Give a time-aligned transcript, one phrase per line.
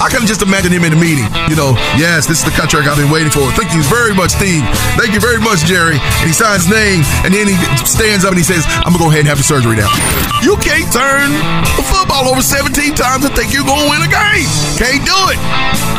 [0.00, 1.28] I can just imagine him in the meeting.
[1.52, 3.44] You know, yes, this is the contract I've been waiting for.
[3.52, 4.64] Thank you very much, Steve.
[4.96, 6.00] Thank you very much, Jerry.
[6.00, 9.04] And he signs his name, and then he stands up and he says, I'm gonna
[9.04, 9.92] go ahead and have the surgery now.
[10.40, 11.28] You can't turn
[11.76, 14.48] the football over 17 times and think you're gonna win a game.
[14.80, 15.38] Can't do it.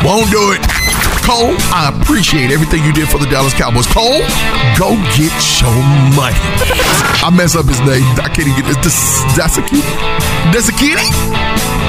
[0.02, 0.62] Won't do it.
[1.22, 3.86] Cole, I appreciate everything you did for the Dallas Cowboys.
[3.86, 4.18] Cole,
[4.74, 5.30] go get
[5.62, 5.70] your
[6.18, 6.34] money.
[7.22, 8.02] I mess up his name.
[8.18, 9.22] I can't even get this.
[9.38, 9.86] That's a kitty.
[10.50, 11.06] That's a kitty.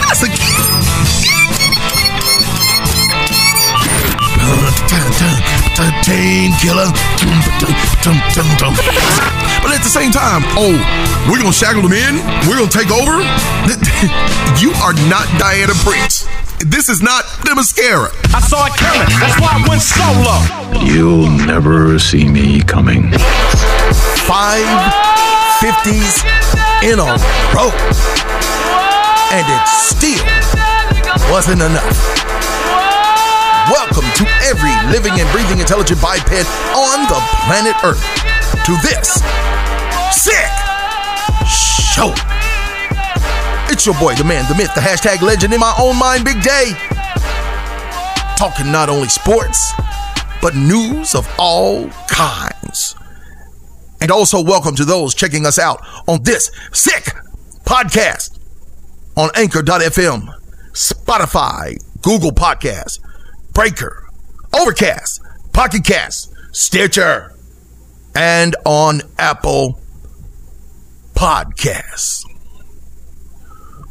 [0.06, 1.63] That's a kitty.
[6.04, 6.88] Teen killer.
[9.62, 10.76] But at the same time, oh,
[11.30, 12.16] we're gonna shackle them in.
[12.48, 13.24] We're gonna take over.
[14.60, 16.28] You are not Diana Prince.
[16.60, 18.12] This is not the mascara.
[18.34, 19.08] I saw it coming.
[19.20, 20.86] That's why I went solo.
[20.86, 23.12] You'll never see me coming.
[24.28, 24.64] Five
[25.60, 26.24] fifties
[26.84, 27.18] in a
[27.56, 27.72] row.
[29.32, 30.24] And it still
[31.32, 32.23] wasn't enough.
[33.72, 36.28] Welcome to every living and breathing intelligent biped
[36.76, 38.04] on the planet Earth
[38.66, 39.24] to this
[40.12, 40.52] sick
[41.48, 42.14] show.
[43.72, 46.42] It's your boy, the man, the myth, the hashtag legend in my own mind, Big
[46.42, 46.74] Day.
[48.36, 49.72] Talking not only sports,
[50.42, 52.96] but news of all kinds.
[54.02, 57.16] And also, welcome to those checking us out on this sick
[57.64, 58.38] podcast
[59.16, 60.28] on Anchor.fm,
[60.74, 63.00] Spotify, Google Podcasts,
[63.54, 64.08] Breaker,
[64.60, 65.22] Overcast,
[65.54, 67.32] Pocket Cast, Stitcher,
[68.16, 69.80] and on Apple
[71.14, 72.24] Podcasts.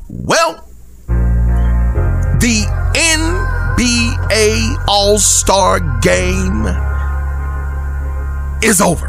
[0.09, 0.69] Well,
[1.07, 6.67] the NBA All Star game
[8.63, 9.09] is over.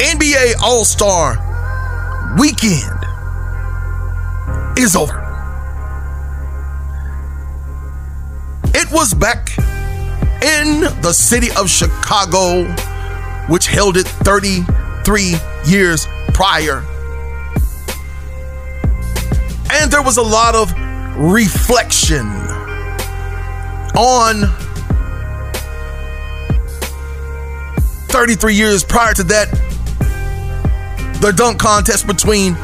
[0.00, 1.36] NBA All Star
[2.38, 3.04] weekend
[4.76, 5.27] is over.
[8.74, 9.56] It was back
[10.42, 12.64] in the city of Chicago,
[13.48, 15.36] which held it 33
[15.66, 16.84] years prior.
[19.70, 20.72] And there was a lot of
[21.18, 22.26] reflection
[23.96, 24.46] on
[28.08, 29.50] 33 years prior to that,
[31.20, 32.54] the dunk contest between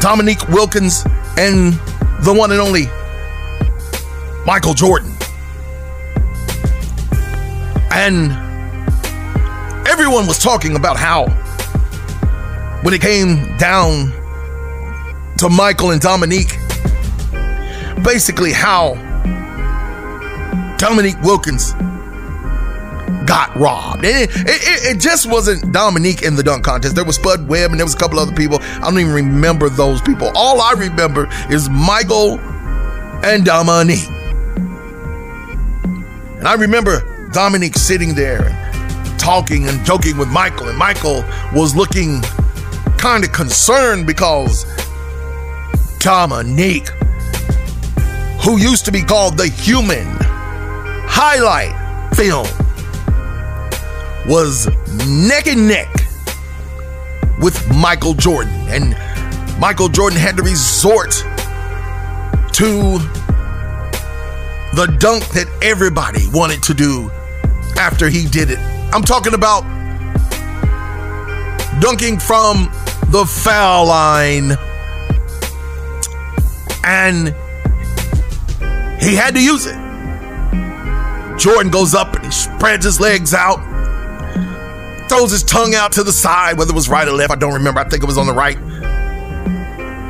[0.00, 1.04] Dominique Wilkins
[1.36, 1.74] and
[2.22, 2.86] the one and only
[4.46, 5.12] Michael Jordan.
[7.90, 8.32] And
[9.88, 11.26] everyone was talking about how,
[12.82, 14.12] when it came down
[15.38, 16.58] to Michael and Dominique,
[18.04, 18.94] basically how
[20.78, 21.72] Dominique Wilkins
[23.26, 24.04] got robbed.
[24.04, 26.94] And it, it, it, just wasn't Dominique in the dunk contest.
[26.94, 28.58] There was Spud Webb and there was a couple other people.
[28.62, 30.30] I don't even remember those people.
[30.34, 32.38] All I remember is Michael
[33.24, 34.08] and Dominique.
[36.38, 40.68] And I remember Dominique sitting there and talking and joking with Michael.
[40.68, 42.22] And Michael was looking
[42.96, 44.64] kind of concerned because
[45.98, 46.88] Dominique,
[48.42, 50.06] who used to be called the human
[51.06, 51.74] highlight
[52.14, 52.46] film,
[54.26, 54.66] was
[55.06, 55.88] neck and neck
[57.40, 58.54] with Michael Jordan.
[58.68, 58.96] And
[59.60, 61.12] Michael Jordan had to resort
[62.52, 62.98] to
[64.74, 67.10] the dunk that everybody wanted to do
[67.78, 68.58] after he did it.
[68.92, 69.62] I'm talking about
[71.80, 72.68] dunking from
[73.10, 74.56] the foul line.
[76.84, 77.28] And
[79.00, 79.76] he had to use it.
[81.38, 83.58] Jordan goes up and he spreads his legs out,
[85.08, 87.54] throws his tongue out to the side, whether it was right or left, I don't
[87.54, 87.80] remember.
[87.80, 88.58] I think it was on the right.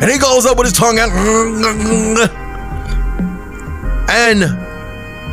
[0.00, 1.10] And he goes up with his tongue out
[4.08, 4.40] and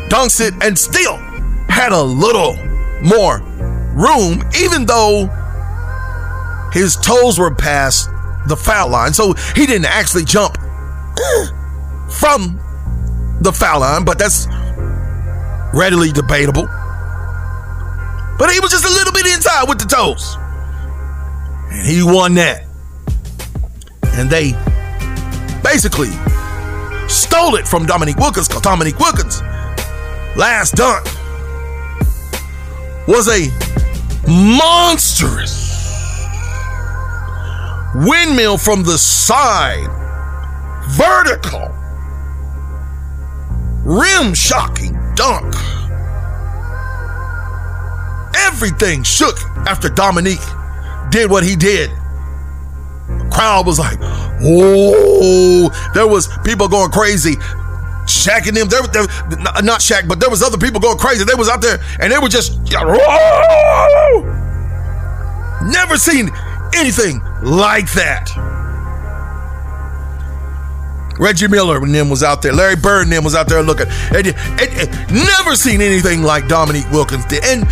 [0.10, 1.18] dunks it and still
[1.76, 2.56] had a little
[3.04, 3.40] more
[3.94, 5.28] room, even though
[6.72, 8.10] his toes were past
[8.48, 9.14] the foul line.
[9.14, 10.56] So he didn't actually jump
[12.10, 12.58] from
[13.42, 14.48] the foul line, but that's
[15.74, 16.66] readily debatable.
[18.40, 20.38] But he was just a little bit inside with the toes.
[21.72, 22.64] And he won that.
[24.14, 24.54] And they
[25.62, 26.12] basically
[27.10, 29.42] stole it from Dominique Wilkins because Dominique Wilkins'
[30.38, 31.06] last dunk
[33.08, 33.50] was a
[34.28, 35.66] monstrous
[37.96, 39.88] windmill from the side,
[40.90, 41.70] vertical,
[43.86, 45.54] rim shocking dunk.
[48.36, 49.38] Everything shook
[49.68, 50.40] after Dominique
[51.10, 51.90] did what he did.
[53.08, 53.98] The crowd was like,
[54.42, 57.36] oh, there was people going crazy.
[58.16, 59.06] Shaq and them, they, they,
[59.62, 61.24] not Shaq, but there was other people going crazy.
[61.24, 64.36] They was out there and they were just, whoa!
[65.72, 66.30] never seen
[66.76, 68.32] anything like that.
[71.18, 72.52] Reggie Miller and them was out there.
[72.52, 73.88] Larry Bird and them was out there looking.
[74.14, 77.44] And, and, and never seen anything like Dominique Wilkins did.
[77.46, 77.66] And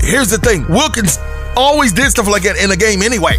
[0.00, 1.18] here's the thing Wilkins
[1.56, 3.38] always did stuff like that in a game anyway.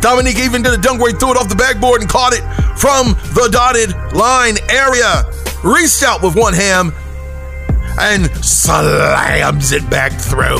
[0.00, 2.40] Dominique even did a dunk where he threw it off the backboard and caught it
[2.78, 5.24] from the dotted line area.
[5.62, 6.92] Reached out with one hand
[7.98, 10.58] and slams it back through.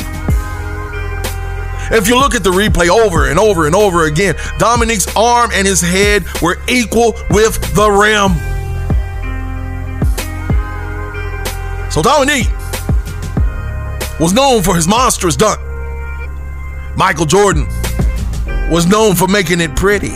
[1.92, 5.66] If you look at the replay over and over and over again, Dominique's arm and
[5.66, 8.36] his head were equal with the rim.
[11.90, 12.50] So Dominique
[14.20, 15.58] was known for his monstrous dunk.
[16.96, 17.66] Michael Jordan
[18.70, 20.14] was known for making it pretty.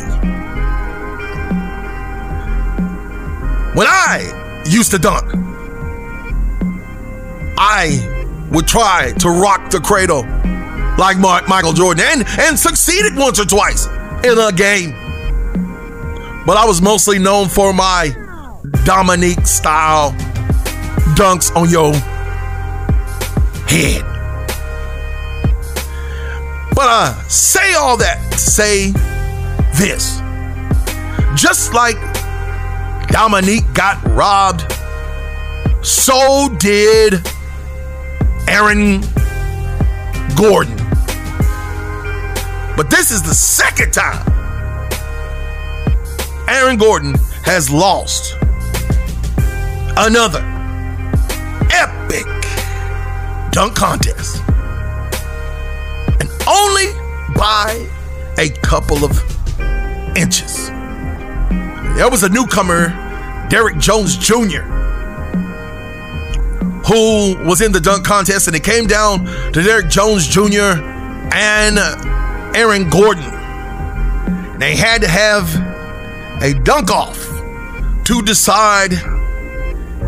[3.74, 5.24] When I used to dunk,
[7.58, 10.22] I would try to rock the cradle
[10.96, 13.86] like Mark, Michael Jordan and, and succeeded once or twice
[14.22, 14.92] in a game.
[16.46, 18.14] But I was mostly known for my
[18.84, 20.12] Dominique style
[21.16, 21.94] dunks on your
[23.66, 24.13] head.
[26.84, 28.90] But I say all that to say
[29.72, 30.20] this.
[31.34, 31.96] Just like
[33.08, 34.70] Dominique got robbed,
[35.82, 37.26] so did
[38.48, 39.00] Aaron
[40.36, 40.76] Gordon.
[42.76, 44.22] But this is the second time
[46.50, 47.14] Aaron Gordon
[47.44, 48.36] has lost
[49.96, 50.42] another
[51.72, 52.26] epic
[53.52, 54.43] dunk contest.
[56.46, 56.92] Only
[57.34, 57.88] by
[58.38, 59.12] a couple of
[60.16, 60.68] inches.
[61.96, 62.88] There was a newcomer,
[63.48, 64.62] Derrick Jones Jr.,
[66.86, 70.80] who was in the dunk contest, and it came down to Derrick Jones Jr.
[71.32, 71.78] and
[72.56, 73.30] Aaron Gordon.
[74.58, 75.48] They had to have
[76.42, 77.16] a dunk off
[78.04, 78.92] to decide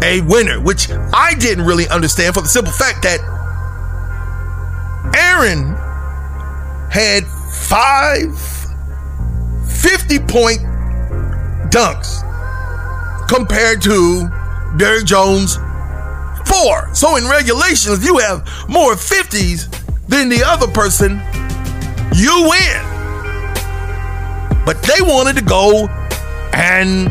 [0.03, 3.21] a winner, which I didn't really understand for the simple fact that
[5.17, 5.76] Aaron
[6.91, 8.37] had five
[9.69, 10.61] 50 point
[11.71, 12.23] dunks
[13.29, 14.29] compared to
[14.77, 15.57] Derrick Jones
[16.47, 16.95] four.
[16.95, 19.69] So in regulation, if you have more 50s
[20.09, 21.21] than the other person,
[22.15, 22.83] you win.
[24.65, 25.87] But they wanted to go
[26.53, 27.09] and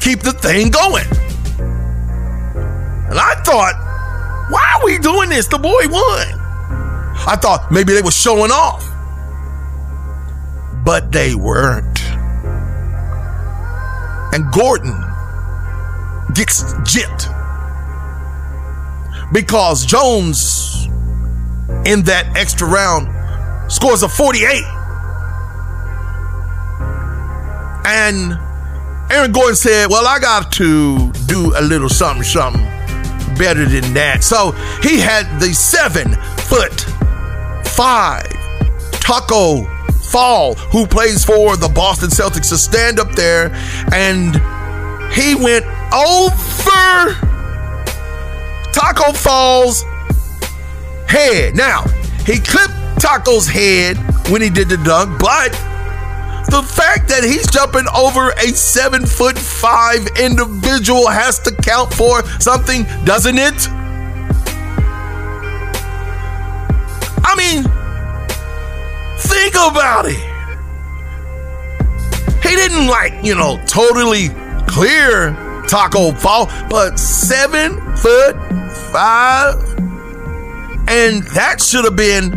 [0.00, 1.06] keep the thing going.
[3.10, 3.74] And I thought,
[4.50, 5.46] why are we doing this?
[5.46, 6.37] The boy won.
[7.26, 8.84] I thought maybe they were showing off.
[10.84, 12.00] But they weren't.
[14.32, 14.94] And Gordon
[16.34, 17.34] gets gypped
[19.32, 20.86] because Jones
[21.84, 23.08] in that extra round
[23.70, 24.64] scores a 48.
[27.84, 28.38] And
[29.10, 32.62] Aaron Gordon said, Well, I got to do a little something, something
[33.38, 34.22] better than that.
[34.22, 36.86] So he had the seven foot
[37.78, 38.26] five
[38.90, 39.64] Tacko
[40.10, 43.54] Fall, who plays for the Boston Celtics, to stand up there
[43.94, 44.34] and
[45.12, 47.14] he went over
[48.72, 49.84] Tacko Fall's
[51.08, 51.54] head.
[51.54, 51.84] Now,
[52.26, 53.96] he clipped Tacko's head
[54.28, 55.52] when he did the dunk, but
[56.50, 62.26] the fact that he's jumping over a seven foot five individual has to count for
[62.40, 63.77] something, doesn't it?
[67.38, 67.62] Mean,
[69.16, 70.18] think about it.
[72.42, 74.30] He didn't like, you know, totally
[74.66, 75.36] clear
[75.68, 78.34] Tacko Fall, but seven foot
[78.90, 79.54] five,
[80.88, 82.32] and that should have been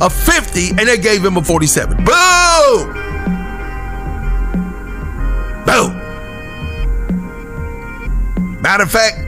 [0.00, 1.96] a 50, and they gave him a 47.
[1.98, 2.06] Boom!
[5.66, 5.92] Boom!
[8.62, 9.18] Matter of fact,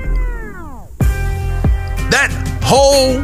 [2.10, 2.30] that
[2.62, 3.20] whole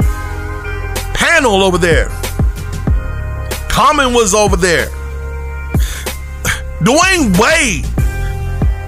[1.26, 2.08] panel over there,
[3.68, 4.86] Common was over there,
[6.86, 7.84] Dwyane Wade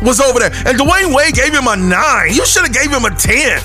[0.02, 2.32] was over there, and Dwyane Wade gave him a nine.
[2.32, 3.60] You should have gave him a 10.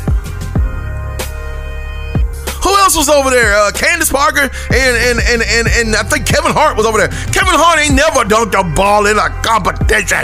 [2.63, 3.53] Who else was over there?
[3.53, 7.09] Uh, Candace Parker and, and and and and I think Kevin Hart was over there.
[7.09, 10.23] Kevin Hart ain't never dunked a ball in a competition.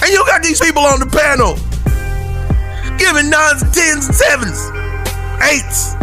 [0.00, 1.58] And you got these people on the panel
[3.02, 4.70] giving nines, tens, sevens,
[5.42, 5.94] eights.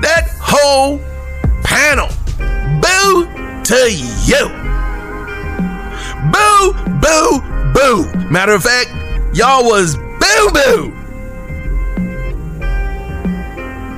[0.00, 1.00] That whole
[1.64, 2.08] panel.
[2.80, 3.26] Boo
[3.64, 4.46] to you.
[6.30, 7.40] Boo, boo,
[7.74, 8.30] boo.
[8.30, 8.90] Matter of fact,
[9.34, 10.90] y'all was boo boo.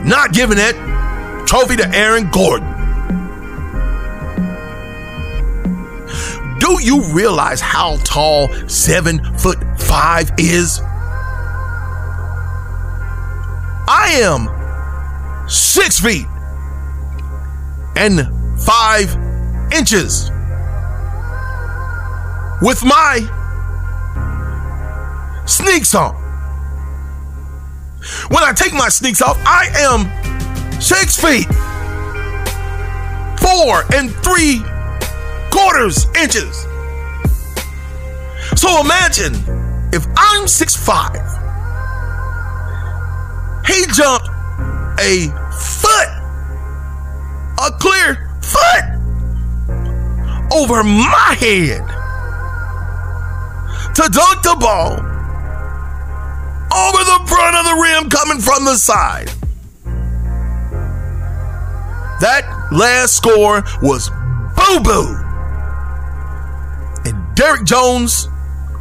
[0.03, 2.76] Not giving that trophy to Aaron Gordon.
[6.67, 10.81] Do you realize how tall seven foot five is?
[13.89, 16.27] I am six feet
[17.95, 18.27] and
[18.61, 19.15] five
[19.73, 20.33] inches
[22.61, 23.21] with my
[25.47, 26.17] sneaks on.
[28.31, 31.47] When I take my sneaks off, I am six feet,
[33.39, 34.65] four and three
[35.57, 36.67] quarters inches.
[38.61, 39.35] So imagine
[39.91, 41.17] if I'm six five,
[43.67, 44.29] he jumped
[45.01, 45.33] a
[45.81, 46.11] foot,
[47.65, 48.85] a clear foot
[50.53, 51.81] over my head
[53.95, 54.93] to dunk the ball
[56.77, 59.29] over the front of the rim coming from the side.
[62.21, 64.11] That last score was
[64.55, 65.26] boo boo.
[67.37, 68.29] Derrick Jones,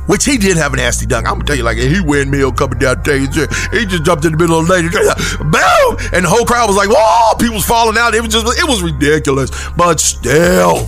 [0.07, 1.27] which he did have a nasty dunk.
[1.27, 3.19] I'm gonna tell you, like he windmill coming down there.
[3.19, 6.77] He just jumped in the middle of the lane, boom, and the whole crowd was
[6.77, 8.15] like, "Whoa!" People was falling out.
[8.15, 9.51] It was just, it was ridiculous.
[9.75, 10.87] But still,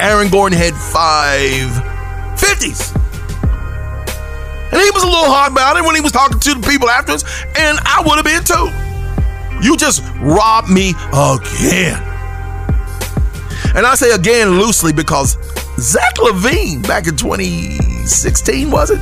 [0.00, 2.92] Aaron Gordon had five fifties.
[4.72, 6.88] And he was a little hard about it when he was talking to the people
[6.88, 7.24] afterwards,
[7.58, 8.70] and I would have been too.
[9.66, 12.09] You just robbed me again.
[13.74, 15.36] And I say again loosely because
[15.78, 18.98] Zach LaVine back in 2016, was it?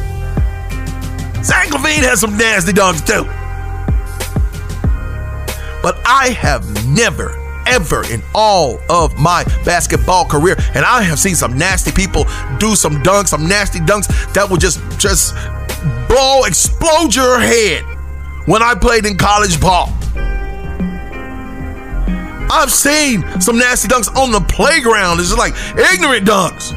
[1.44, 3.24] Zach LaVine has some nasty dunks too.
[5.82, 7.30] But I have never,
[7.66, 12.24] ever in all of my basketball career, and I have seen some nasty people
[12.58, 15.34] do some dunks, some nasty dunks that will just just
[16.08, 17.84] blow, explode your head
[18.46, 19.97] when I played in college ball.
[22.50, 25.20] I've seen some nasty dunks on the playground.
[25.20, 26.72] It's just like ignorant dunks.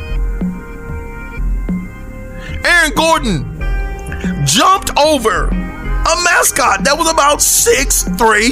[2.65, 8.51] Aaron Gordon jumped over a mascot that was about six three,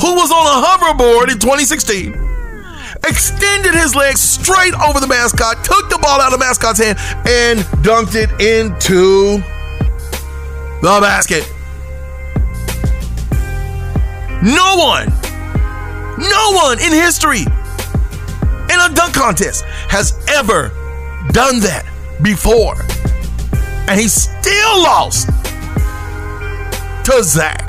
[0.00, 2.12] who was on a hoverboard in 2016,
[3.08, 6.98] extended his legs straight over the mascot, took the ball out of the mascot's hand,
[7.26, 9.38] and dunked it into
[10.82, 11.50] the basket.
[14.42, 15.08] No one,
[16.18, 20.68] no one in history in a dunk contest has ever
[21.32, 21.84] done that
[22.22, 22.76] before.
[23.88, 25.28] And he still lost
[27.04, 27.66] to Zach.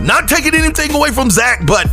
[0.00, 1.86] Not taking anything away from Zach, but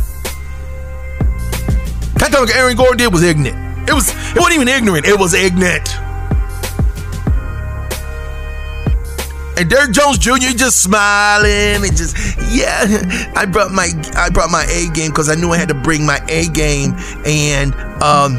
[2.16, 3.88] that dunk Aaron Gordon did was ignorant.
[3.88, 6.01] It was it wasn't even ignorant, it was ignorant.
[9.62, 10.56] And Jones Jr.
[10.56, 12.16] just smiling and just
[12.50, 13.30] yeah.
[13.36, 16.04] I brought my I brought my A game because I knew I had to bring
[16.04, 18.36] my A game, and um,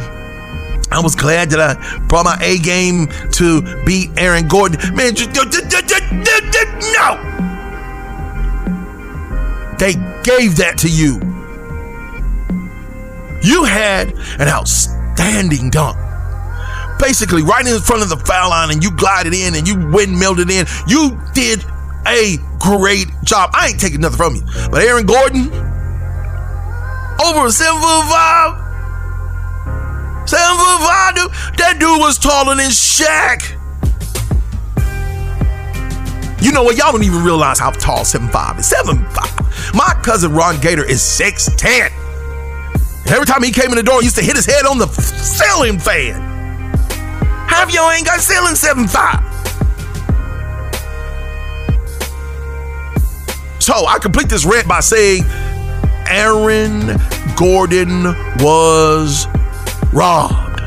[0.92, 4.80] I was glad that I brought my A game to beat Aaron Gordon.
[4.96, 5.46] Man, no,
[9.80, 11.22] they gave that to you.
[13.42, 15.98] You had an outstanding dunk
[17.04, 20.40] basically right in front of the foul line and you glided in and you windmilled
[20.40, 20.66] it in.
[20.88, 21.60] You did
[22.08, 23.50] a great job.
[23.54, 24.44] I ain't taking nothing from you.
[24.72, 25.52] But Aaron Gordon,
[27.20, 28.56] over seven foot five,
[30.30, 31.32] seven foot five, dude.
[31.60, 33.60] That dude was taller than Shaq.
[36.42, 36.78] You know what?
[36.78, 38.66] Y'all don't even realize how tall seven five is.
[38.66, 39.76] Seven five.
[39.76, 41.92] My cousin Ron Gator is 6'10.
[43.04, 44.78] And every time he came in the door, he used to hit his head on
[44.78, 46.33] the ceiling fan.
[47.48, 49.22] Half y'all ain't got ceiling seven five.
[53.62, 55.24] So I complete this rant by saying
[56.10, 57.00] Aaron
[57.38, 58.04] Gordon
[58.40, 59.26] was
[59.94, 60.60] robbed.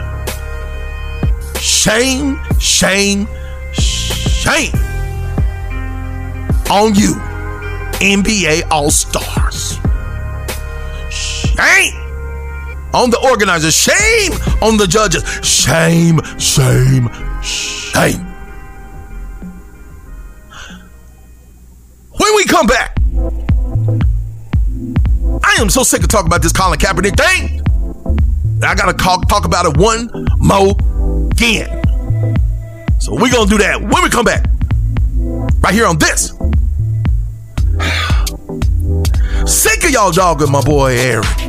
[1.59, 3.29] Shame, shame,
[3.73, 4.73] shame
[6.71, 7.15] on you,
[8.01, 9.79] NBA All Stars.
[11.11, 11.96] Shame
[12.97, 13.77] on the organizers.
[13.77, 15.23] Shame on the judges.
[15.47, 17.11] Shame, shame,
[17.43, 18.27] shame.
[22.19, 22.97] When we come back,
[25.45, 27.63] I am so sick of talking about this Colin Kaepernick thing.
[28.63, 30.75] I gotta talk, talk about it one more
[31.31, 31.83] again.
[32.99, 34.47] So we're gonna do that when we come back.
[35.61, 36.33] Right here on this
[39.47, 41.46] Sick of y'all dogging my boy Eric.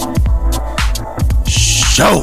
[1.98, 2.22] Show.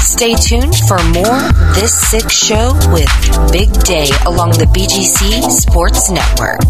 [0.00, 1.36] Stay tuned for more
[1.74, 3.10] This Sick Show with
[3.52, 6.64] Big Day along the BGC Sports Network.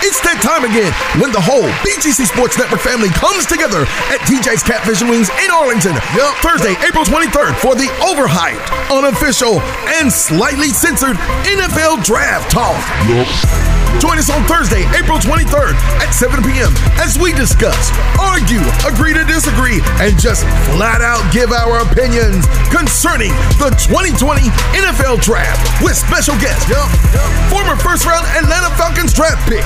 [0.00, 0.88] It's that time again
[1.20, 5.50] when the whole BGC Sports Network family comes together at TJ's Catfish and Wings in
[5.52, 6.00] Arlington.
[6.16, 9.60] Yep, Thursday, April 23rd for the overhyped, unofficial,
[10.00, 12.80] and slightly censored NFL Draft Talk.
[13.04, 13.85] Yep.
[14.00, 15.72] Join us on Thursday, April 23rd
[16.04, 16.68] at 7 p.m.
[17.00, 17.88] as we discuss,
[18.20, 20.44] argue, agree to disagree, and just
[20.76, 26.84] flat out give our opinions concerning the 2020 NFL Draft with special guest, yep,
[27.16, 27.24] yep.
[27.48, 29.64] former first round Atlanta Falcons draft pick,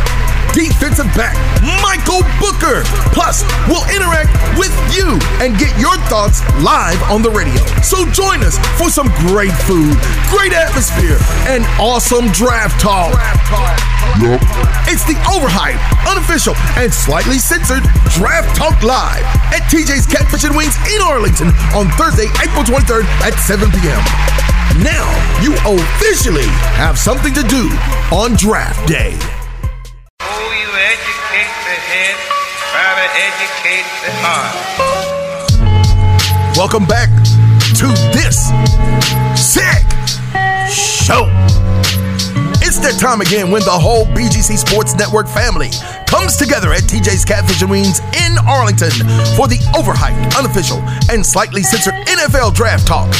[0.55, 1.35] defensive back
[1.83, 2.87] Michael Booker.
[3.11, 7.59] Plus, we'll interact with you and get your thoughts live on the radio.
[7.83, 9.99] So join us for some great food,
[10.31, 11.19] great atmosphere,
[11.51, 13.19] and awesome draft talk.
[14.19, 14.43] Yep.
[14.91, 15.79] It's the overhyped,
[16.11, 19.23] unofficial, and slightly censored Draft Talk Live
[19.55, 24.03] at TJ's Catfish and Wings in Arlington on Thursday, April 23rd at 7 p.m.
[24.83, 25.07] Now
[25.41, 27.71] you officially have something to do
[28.11, 29.15] on draft day.
[30.21, 32.19] Oh, you educate the head,
[32.75, 34.57] try to educate the heart.
[36.57, 37.09] Welcome back
[37.79, 38.51] to this
[42.83, 45.71] that time again when the whole BGC Sports Network family
[46.07, 48.91] comes together at TJ's Catfish and Wings in Arlington
[49.37, 50.79] for the overhyped, unofficial,
[51.11, 53.11] and slightly censored NFL Draft Talk.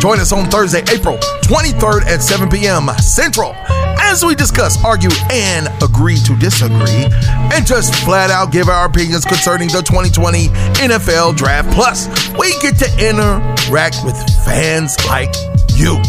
[0.00, 2.88] Join us on Thursday, April 23rd at 7 p.m.
[2.98, 3.54] Central
[4.00, 7.08] as we discuss, argue, and agree to disagree,
[7.52, 10.48] and just flat out give our opinions concerning the 2020
[10.80, 11.70] NFL Draft.
[11.72, 15.34] Plus, we get to interact with fans like
[15.74, 16.00] you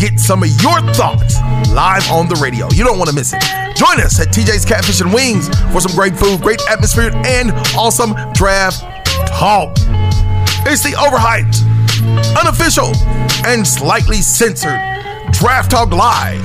[0.00, 1.38] get some of your thoughts
[1.68, 2.66] live on the radio.
[2.72, 3.42] You don't want to miss it.
[3.76, 8.14] Join us at TJ's Catfish and Wings for some great food, great atmosphere, and awesome
[8.32, 8.80] draft
[9.28, 9.76] talk.
[10.64, 11.60] It's the overhyped,
[12.38, 12.96] unofficial,
[13.46, 14.80] and slightly censored
[15.32, 16.40] Draft Talk Live.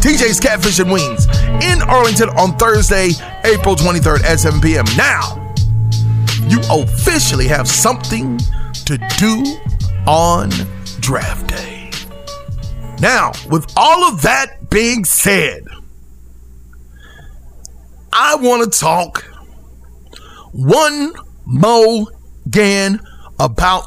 [0.00, 1.26] TJ's Catfish and Wings
[1.64, 3.10] in Arlington on Thursday,
[3.44, 4.84] April 23rd at 7 p.m.
[4.96, 5.52] Now,
[6.48, 8.38] you officially have something
[8.86, 9.58] to do
[10.06, 10.50] on
[11.00, 11.79] draft day.
[13.00, 15.64] Now, with all of that being said,
[18.12, 19.24] I want to talk
[20.52, 21.12] one
[21.46, 22.06] more
[22.44, 23.00] again
[23.38, 23.84] about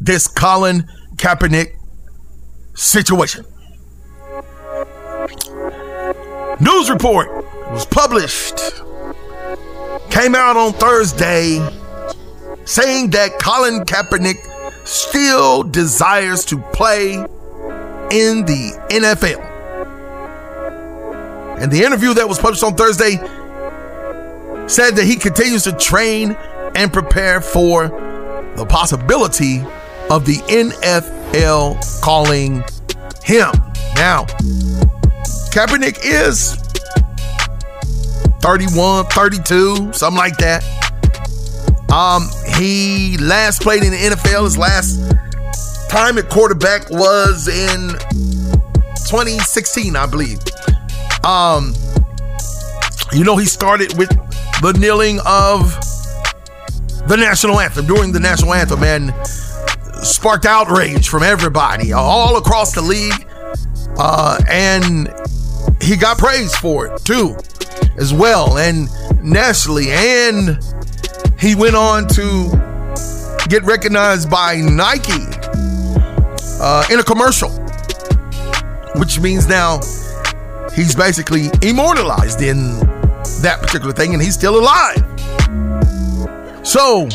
[0.00, 0.84] this Colin
[1.14, 1.76] Kaepernick
[2.74, 3.44] situation.
[6.60, 7.28] News report
[7.70, 8.58] was published,
[10.10, 11.64] came out on Thursday,
[12.64, 14.38] saying that Colin Kaepernick
[14.84, 17.24] still desires to play
[18.10, 19.46] in the NFL.
[21.60, 23.16] And the interview that was published on Thursday
[24.66, 26.36] said that he continues to train
[26.74, 27.88] and prepare for
[28.56, 29.60] the possibility
[30.10, 32.64] of the NFL calling
[33.22, 33.50] him.
[33.96, 34.24] Now,
[35.52, 36.56] Kaepernick is
[38.40, 40.64] 31, 32, something like that.
[41.92, 44.44] Um, he last played in the NFL.
[44.44, 45.00] His last
[45.90, 47.88] time at quarterback was in
[49.08, 50.38] 2016, I believe.
[51.24, 51.74] Um,
[53.12, 54.08] you know, he started with
[54.62, 55.74] the kneeling of
[57.08, 59.12] the national anthem during the national anthem and
[60.06, 63.26] sparked outrage from everybody all across the league.
[63.98, 65.12] Uh, and
[65.82, 67.36] he got praised for it too,
[67.98, 68.88] as well, and
[69.24, 69.90] nationally.
[69.90, 70.56] And
[71.40, 75.39] he went on to get recognized by Nike
[76.60, 77.50] uh, in a commercial,
[78.96, 79.80] which means now
[80.74, 82.78] he's basically immortalized in
[83.42, 84.98] that particular thing, and he's still alive.
[86.66, 87.08] So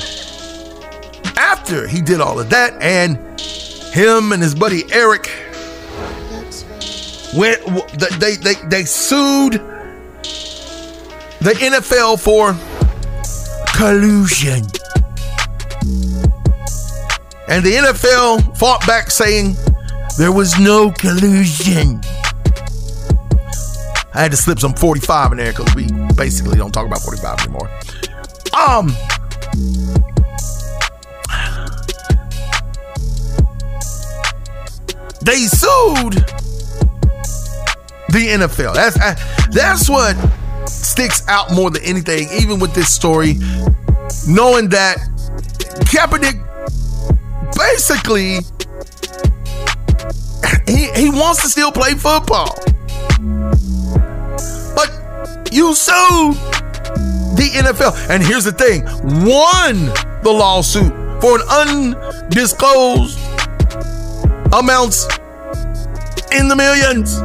[1.38, 3.18] after he did all of that, and
[3.94, 5.30] him and his buddy Eric
[7.36, 7.62] went,
[8.20, 9.54] they they they sued
[11.42, 12.56] the NFL for
[13.78, 14.64] collusion.
[17.48, 19.56] And the NFL fought back saying
[20.18, 22.02] there was no collusion.
[24.14, 27.40] I had to slip some 45 in there because we basically don't talk about 45
[27.42, 27.70] anymore.
[28.58, 28.88] Um,
[35.22, 36.14] they sued
[38.10, 38.74] the NFL.
[38.74, 38.98] That's
[39.50, 40.16] that's what
[40.68, 43.34] sticks out more than anything, even with this story,
[44.28, 44.98] knowing that
[45.92, 46.42] Kaepernick
[47.58, 48.40] basically
[50.68, 52.56] he, he wants to still play football.
[54.76, 56.36] But you sued
[57.36, 58.10] the NFL.
[58.10, 58.84] And here's the thing
[59.26, 59.86] won
[60.24, 60.92] the lawsuit
[61.22, 63.20] for an undisclosed
[64.54, 65.06] amounts
[66.32, 67.18] in the millions.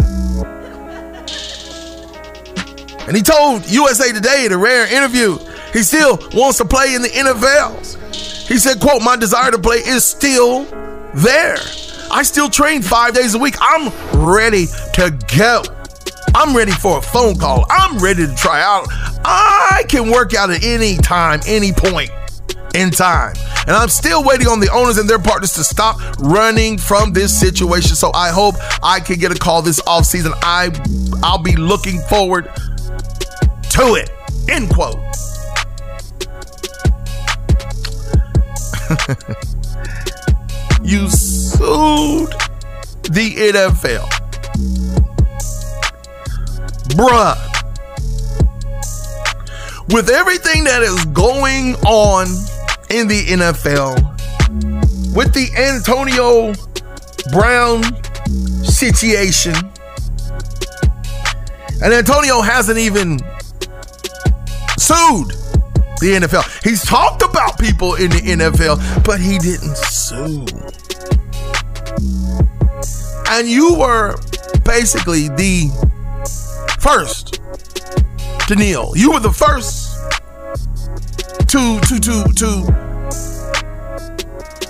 [3.07, 5.39] And he told USA Today in a rare interview
[5.73, 8.00] he still wants to play in the NFL.
[8.51, 10.65] He said, quote, my desire to play is still
[11.15, 11.57] there.
[12.11, 13.55] I still train five days a week.
[13.61, 15.63] I'm ready to go.
[16.35, 17.65] I'm ready for a phone call.
[17.71, 18.89] I'm ready to try out.
[19.25, 22.11] I can work out at any time, any point
[22.75, 23.37] in time.
[23.69, 27.39] And I'm still waiting on the owners and their partners to stop running from this
[27.39, 27.95] situation.
[27.95, 30.33] So I hope I can get a call this offseason.
[30.43, 30.71] I
[31.23, 34.11] I'll be looking forward to it.
[34.49, 34.99] End quote.
[40.83, 42.31] you sued
[43.05, 44.09] the NFL.
[46.97, 47.37] Bruh.
[49.95, 52.27] With everything that is going on
[52.91, 53.95] in the NFL,
[55.15, 56.53] with the Antonio
[57.31, 57.85] Brown
[58.65, 59.55] situation,
[61.81, 63.21] and Antonio hasn't even
[64.77, 65.40] sued
[66.01, 66.45] the NFL.
[66.65, 70.47] He's talked about people in the NFL, but he didn't sue.
[73.29, 74.17] And you were
[74.65, 75.71] basically the
[76.81, 77.41] first
[78.49, 78.93] to kneel.
[78.97, 79.97] You were the first
[81.49, 82.25] to to to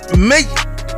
[0.09, 0.47] to make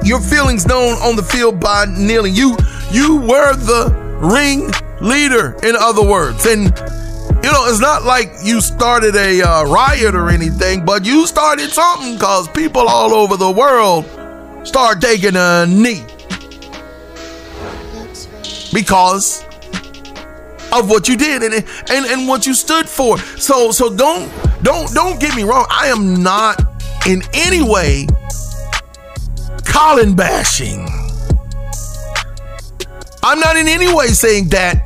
[0.03, 2.33] your feelings known on the field by kneeling.
[2.33, 2.57] You
[2.91, 6.73] you were the ring leader, in other words, and
[7.43, 11.69] you know, it's not like you started a uh, riot or anything, but you started
[11.69, 14.05] something because people all over the world
[14.65, 16.05] start taking a knee
[18.73, 19.43] because
[20.71, 23.17] of what you did and, and and what you stood for.
[23.17, 24.31] So so don't
[24.63, 25.65] don't don't get me wrong.
[25.69, 26.61] I am not
[27.05, 28.07] in any way
[29.65, 30.87] Colin bashing.
[33.21, 34.81] I'm not in any way saying that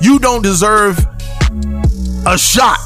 [0.00, 1.04] you don't deserve
[2.26, 2.78] a shot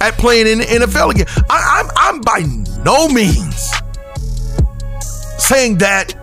[0.00, 1.26] at playing in the NFL again.
[1.48, 2.40] I, I'm, I'm by
[2.84, 3.70] no means
[5.38, 6.14] saying that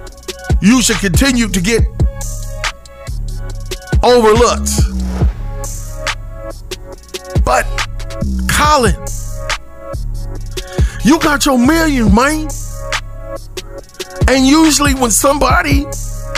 [0.62, 1.84] you should continue to get
[4.04, 4.72] overlooked.
[7.44, 7.66] But
[8.50, 8.96] Colin,
[11.04, 12.50] you got your million, man.
[14.28, 15.86] And usually when somebody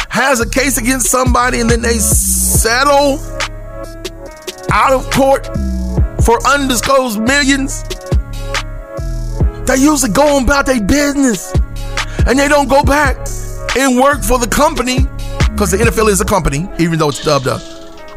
[0.10, 3.17] has a case against somebody and then they settle
[4.71, 5.45] out of court
[6.23, 7.84] for undisclosed millions,
[9.65, 11.53] they usually go about their business
[12.27, 13.17] and they don't go back
[13.77, 14.99] and work for the company
[15.51, 17.60] because the NFL is a company, even though it's dubbed a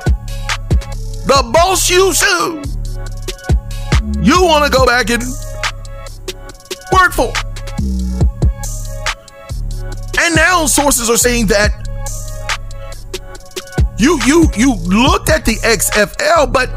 [1.26, 2.62] the boss you sue,
[4.22, 5.24] you want to go back and
[6.92, 7.32] work for.
[10.20, 11.72] And now sources are saying that
[13.98, 16.68] you you you looked at the XFL, but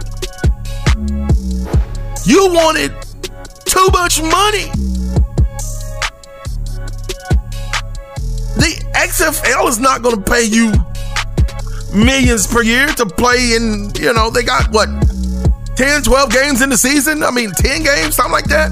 [2.25, 2.91] you wanted
[3.65, 5.00] too much money.
[8.93, 10.71] XFL is not going to pay you
[11.93, 14.89] millions per year to play in, you know, they got what
[15.75, 17.23] 10, 12 games in the season?
[17.23, 18.69] I mean, 10 games, something like that.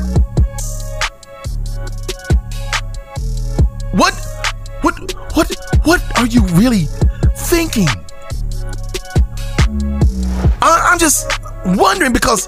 [3.91, 4.13] What
[4.81, 5.51] what what
[5.83, 6.85] what are you really
[7.35, 7.87] thinking?
[10.61, 11.27] I, am just
[11.65, 12.47] wondering because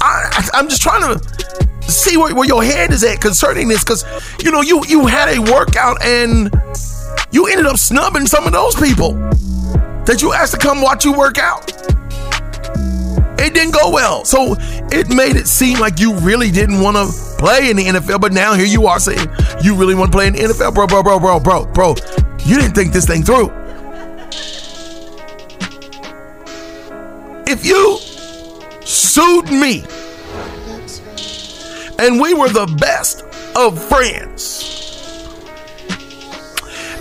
[0.00, 1.27] I, I'm just trying to
[1.88, 4.04] see where, where your head is at concerning this because
[4.42, 6.52] you know you you had a workout and
[7.30, 9.12] you ended up snubbing some of those people
[10.04, 11.70] that you asked to come watch you work out.
[13.40, 14.24] It didn't go well.
[14.24, 14.56] So
[14.90, 17.06] it made it seem like you really didn't want to
[17.38, 19.28] play in the NFL, but now here you are saying
[19.62, 20.74] you really want to play in the NFL.
[20.74, 21.94] Bro, bro, bro, bro, bro, bro.
[22.44, 23.52] You didn't think this thing through.
[27.46, 27.98] If you
[28.84, 29.84] sued me
[31.98, 33.24] and we were the best
[33.56, 34.78] of friends,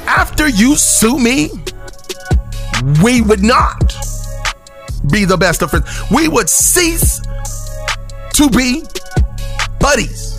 [0.07, 1.49] after you sue me,
[3.03, 3.95] we would not
[5.11, 5.85] be the best of friends.
[6.11, 7.21] We would cease
[8.33, 8.83] to be
[9.79, 10.37] buddies.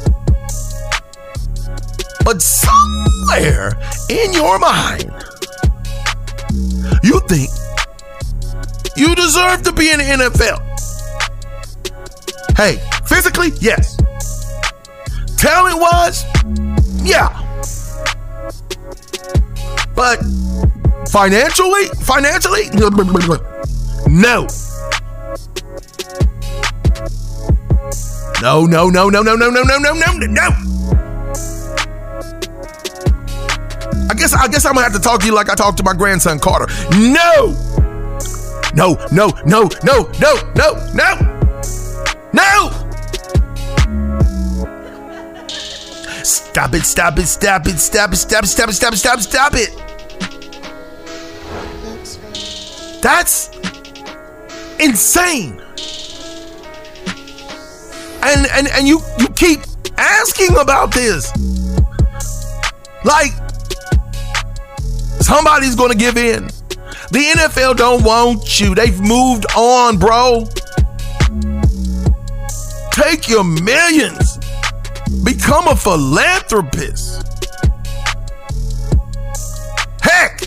[2.25, 3.79] But somewhere
[4.11, 5.13] in your mind,
[7.03, 7.51] you think
[8.97, 10.65] you deserve to be in the NFL.
[12.57, 13.97] Hey, physically, yes.
[15.39, 16.25] Talent wise,
[17.05, 17.31] yeah.
[19.95, 20.19] But
[21.09, 22.65] financially, financially,
[24.09, 24.47] no.
[28.41, 30.49] No, no, no, no, no, no, no, no, no, no, no.
[34.11, 35.85] I guess I guess I'm gonna have to talk to you like I talked to
[35.85, 36.67] my grandson Carter.
[36.97, 37.55] No!
[38.75, 41.39] No, no, no, no, no, no, no!
[42.33, 42.78] No!
[46.59, 49.19] Stop it, stop it, stop it, stop it, stop it, stop it, stop it, stop
[49.19, 49.71] it, stop it.
[53.01, 53.51] That's
[54.81, 55.63] insane.
[58.25, 59.61] And and and you you keep
[59.99, 61.31] asking about this.
[63.05, 63.31] Like
[65.21, 66.47] somebody's going to give in.
[67.13, 68.75] The NFL don't want you.
[68.75, 70.45] They've moved on, bro.
[72.91, 74.38] Take your millions.
[75.49, 77.27] Become a philanthropist.
[80.03, 80.41] Heck,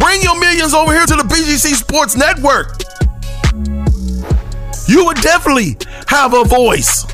[0.00, 2.78] bring your millions over here to the BGC Sports Network.
[4.88, 7.04] You would definitely have a voice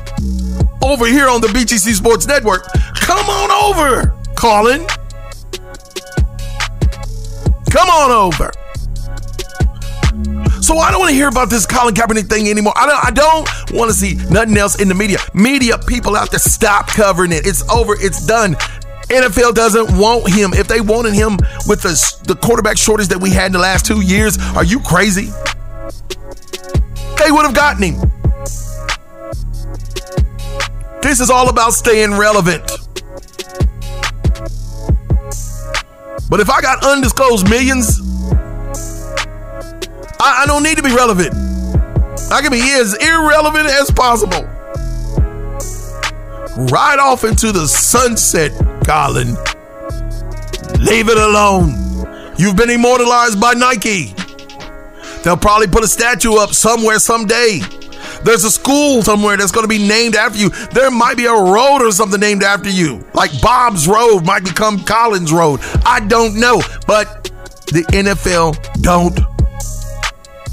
[0.81, 2.65] over here on the BGC Sports Network.
[3.01, 4.87] Come on over, Colin.
[7.69, 8.49] Come on over.
[10.67, 12.73] So I don't want to hear about this Colin Kaepernick thing anymore.
[12.75, 13.05] I don't.
[13.05, 15.19] I don't want to see nothing else in the media.
[15.33, 17.47] Media people out there, stop covering it.
[17.47, 17.93] It's over.
[17.97, 18.55] It's done.
[19.05, 20.51] NFL doesn't want him.
[20.53, 23.85] If they wanted him with the, the quarterback shortage that we had in the last
[23.85, 25.31] two years, are you crazy?
[27.15, 28.11] They would have gotten him.
[31.01, 32.69] This is all about staying relevant.
[36.29, 38.01] But if I got undisclosed millions,
[40.19, 41.33] I, I don't need to be relevant.
[42.31, 44.43] I can be as irrelevant as possible.
[46.71, 48.51] Right off into the sunset,
[48.85, 49.35] Colin.
[50.79, 52.33] Leave it alone.
[52.37, 54.13] You've been immortalized by Nike.
[55.23, 57.59] They'll probably put a statue up somewhere someday.
[58.23, 60.49] There's a school somewhere that's going to be named after you.
[60.49, 63.05] There might be a road or something named after you.
[63.13, 65.59] Like Bob's Road might become Collins Road.
[65.85, 66.61] I don't know.
[66.87, 67.25] But
[67.67, 69.19] the NFL don't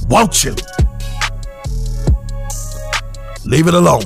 [0.09, 0.55] want you.
[3.45, 4.05] Leave it alone.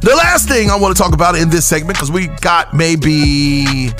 [0.00, 3.90] The last thing I want to talk about in this segment, because we got maybe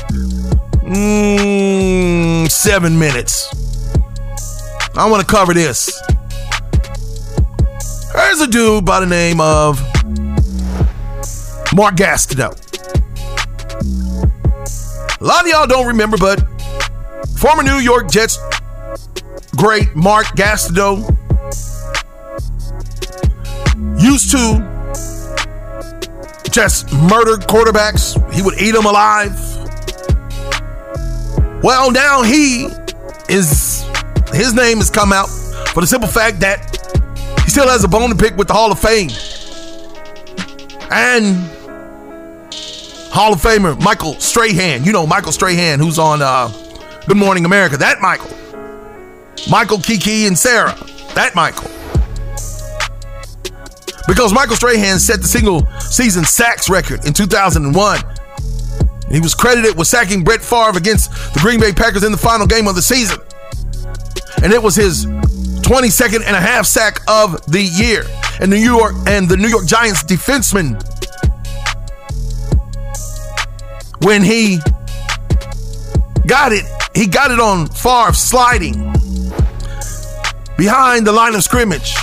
[0.82, 3.54] mm, seven minutes.
[4.96, 6.00] I want to cover this.
[8.14, 9.78] There's a dude by the name of
[11.74, 12.56] Mark Gastineau.
[15.20, 16.42] A lot of y'all don't remember, but
[17.40, 18.38] former New York Jets
[19.56, 20.98] great Mark Gastineau
[23.98, 24.60] used to
[26.50, 28.14] just murder quarterbacks.
[28.34, 29.32] He would eat them alive.
[31.62, 32.68] Well, now he
[33.30, 33.86] is,
[34.34, 35.28] his name has come out
[35.72, 36.76] for the simple fact that
[37.44, 39.08] he still has a bone to pick with the Hall of Fame.
[40.90, 41.36] And
[43.12, 44.84] Hall of Famer Michael Strahan.
[44.84, 46.48] You know Michael Strahan, who's on uh,
[47.06, 47.76] Good Morning America.
[47.76, 48.30] That Michael.
[49.50, 50.74] Michael, Keke, and Sara.
[51.14, 51.70] That Michael.
[54.06, 58.00] Because Michael Strahan set the single season sacks record in 2001.
[59.04, 62.18] And he was credited with sacking Brett Favre against the Green Bay Packers in the
[62.18, 63.18] final game of the season.
[64.42, 68.04] And it was his 22nd and a half sack of the year.
[68.40, 70.80] And New York and the New York Giants defenseman
[74.02, 74.58] when he
[76.26, 78.92] got it, he got it on Favre sliding
[80.56, 81.94] behind the line of scrimmage,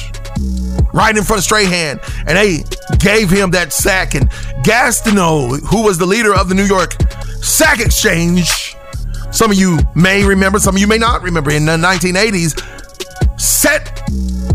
[0.94, 2.64] right in front of Strahan, and they
[2.98, 4.16] gave him that sack.
[4.16, 4.30] And
[4.64, 6.96] Gastineau, who was the leader of the New York
[7.42, 8.76] Sack Exchange,
[9.32, 12.60] some of you may remember, some of you may not remember, in the 1980s,
[13.40, 14.02] set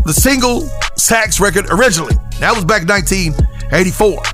[0.03, 0.67] the single
[0.97, 2.15] sacks record originally.
[2.39, 4.32] That was back in 1984.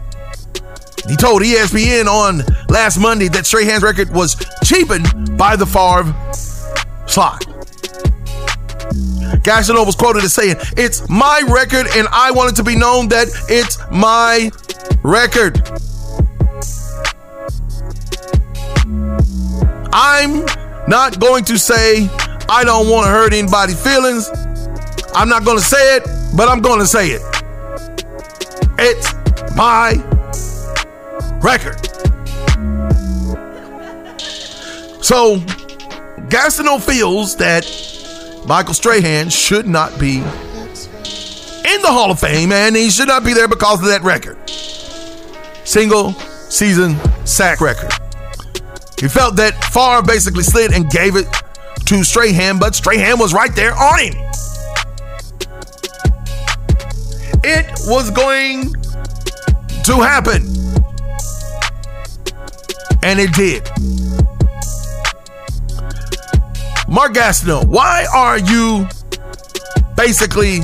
[1.09, 6.13] He told ESPN on last Monday that Strahan's record was cheapened by the Favre
[7.07, 7.41] slot.
[9.41, 13.07] Gastineau was quoted as saying, It's my record, and I want it to be known
[13.09, 14.51] that it's my
[15.01, 15.59] record.
[19.91, 20.45] I'm
[20.87, 22.07] not going to say
[22.47, 24.29] I don't want to hurt anybody's feelings.
[25.15, 26.03] I'm not going to say it,
[26.37, 27.21] but I'm going to say it.
[28.77, 29.11] It's
[29.55, 29.95] my
[31.41, 31.85] record.
[35.03, 35.37] So,
[36.29, 37.65] Gastineau feels that
[38.45, 43.33] Michael Strahan should not be in the Hall of Fame and he should not be
[43.33, 44.37] there because of that record.
[45.67, 46.13] Single
[46.49, 47.91] season sack record.
[48.99, 51.27] He felt that Favre basically slid and gave it
[51.85, 54.13] to Strahan, but Strahan was right there on him.
[57.43, 58.73] It was going
[59.83, 60.58] to happen.
[63.01, 63.63] And it did.
[66.89, 68.87] Mark Gastineau, why are you
[69.95, 70.61] basically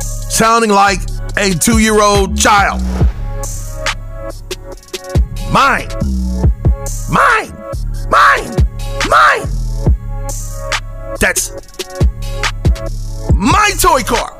[0.00, 1.00] sounding like
[1.36, 2.80] a two year old child?
[5.50, 5.88] Mine.
[7.10, 7.52] Mine.
[8.08, 8.56] Mine.
[9.08, 9.48] Mine.
[11.20, 11.52] That's
[13.34, 14.38] my toy car.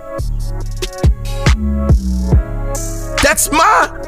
[3.23, 4.03] That's my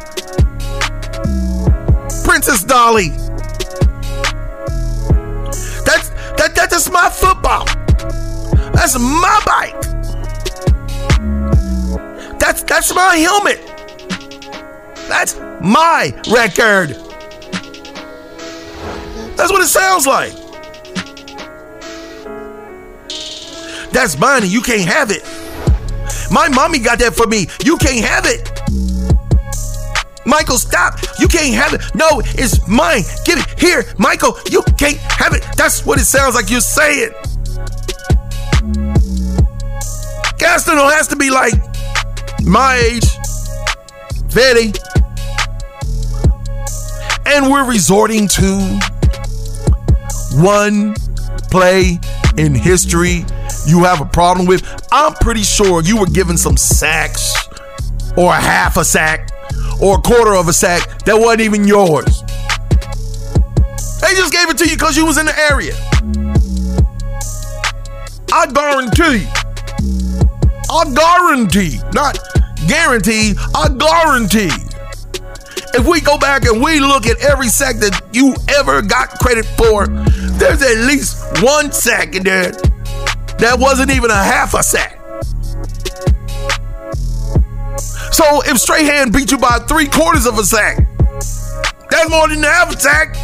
[2.63, 3.09] Dolly.
[5.85, 7.65] That's that, that that's my football.
[8.73, 9.81] That's my bike.
[12.39, 13.61] That's that's my helmet.
[15.09, 16.91] That's my record.
[19.37, 20.33] That's what it sounds like.
[23.93, 25.23] That's mine and you can't have it.
[26.31, 27.47] My mommy got that for me.
[27.65, 28.54] You can't have it.
[30.27, 30.99] Michael, stop.
[31.19, 31.83] You can't have it.
[31.95, 33.03] No, it's mine.
[33.25, 33.85] Give it here.
[33.99, 35.45] Michael, you can't have it.
[35.57, 37.11] That's what it sounds like you're saying.
[40.39, 41.55] Gastineau has to be like
[42.43, 43.05] my age,
[44.29, 44.77] Fetty.
[47.27, 48.81] And we're resorting to
[50.35, 50.95] one
[51.51, 51.99] play
[52.37, 53.25] in history
[53.67, 54.63] you have a problem with.
[54.93, 57.49] I'm pretty sure you were given some sacks
[58.17, 59.31] or a half a sack
[59.81, 62.23] or a quarter of a sack that wasn't even yours.
[64.01, 65.75] They just gave it to you because you was in the area.
[68.33, 69.27] I guarantee,
[70.71, 72.19] I guarantee, not
[72.67, 74.51] guarantee, I guarantee.
[75.77, 79.45] If we go back and we look at every sack that you ever got credit
[79.57, 79.87] for,
[80.39, 82.53] there's at least one sack in there
[83.39, 84.94] that wasn't even a half a sack.
[88.15, 90.79] So if Strahan beat you by three quarters of a sack,
[91.91, 93.17] that's more than half a sack.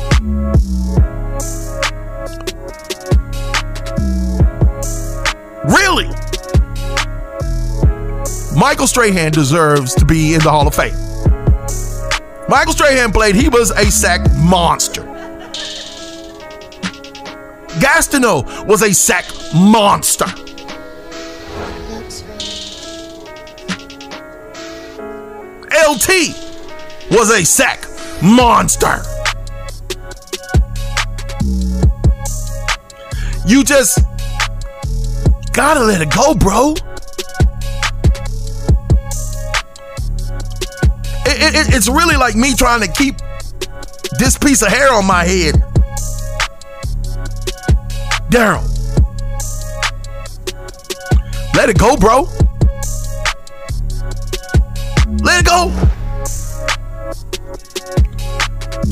[5.64, 6.09] Really?
[8.59, 10.96] Michael Strahan deserves to be in the Hall of Fame.
[12.48, 15.03] Michael Strahan played, he was a sack monster.
[17.79, 19.24] Gastineau was a sack
[19.55, 20.26] monster.
[25.90, 26.09] LT
[27.11, 27.85] was a sack
[28.22, 29.03] monster.
[33.44, 33.98] You just
[35.53, 36.74] gotta let it go, bro.
[41.26, 43.16] It, it, it's really like me trying to keep
[44.16, 45.57] this piece of hair on my head.
[48.31, 48.62] Daryl,
[51.57, 52.29] let it go, bro.
[55.22, 55.70] Let it go.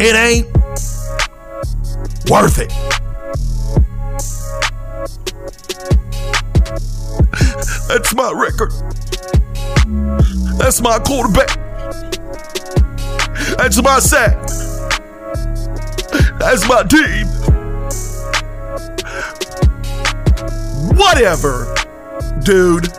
[0.00, 0.46] It ain't
[2.30, 2.72] worth it.
[7.88, 8.72] That's my record.
[10.58, 11.48] That's my quarterback.
[13.56, 14.36] That's my sack.
[16.38, 17.26] That's my team.
[20.96, 21.74] Whatever,
[22.44, 22.97] dude.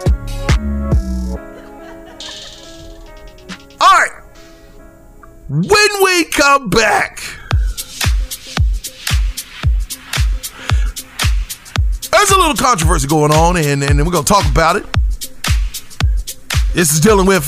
[6.57, 7.21] Back,
[12.11, 14.83] there's a little controversy going on, and, and we're going to talk about it.
[16.73, 17.45] This is dealing with,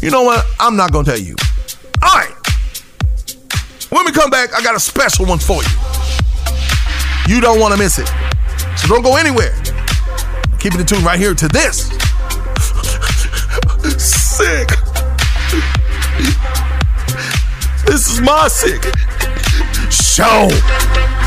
[0.00, 0.46] you know what?
[0.58, 1.36] I'm not going to tell you.
[2.02, 2.34] All right.
[3.90, 7.34] When we come back, I got a special one for you.
[7.34, 8.08] You don't want to miss it.
[8.78, 9.54] So don't go anywhere.
[10.58, 11.90] Keep it in tune right here to this.
[14.02, 14.91] Sick.
[17.86, 18.82] This is my sick
[19.90, 20.48] show.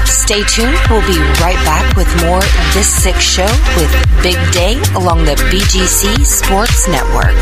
[0.06, 0.78] Stay tuned.
[0.90, 2.42] We'll be right back with more
[2.74, 3.92] This Sick Show with
[4.24, 7.36] Big Day along the BGC Sports Network.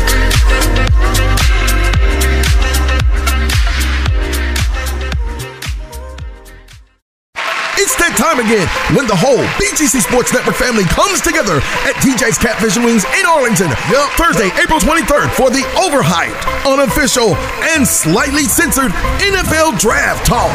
[8.14, 12.76] That time again when the whole BGC Sports Network family comes together at TJ's Catfish
[12.76, 13.70] and Wings in Arlington.
[13.90, 17.34] Yep, Thursday, April 23rd for the overhyped, unofficial,
[17.74, 20.54] and slightly censored NFL Draft Talk.